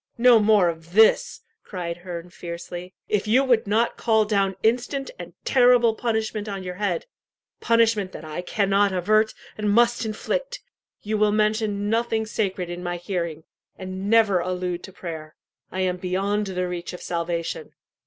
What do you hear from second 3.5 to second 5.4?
not call down instant and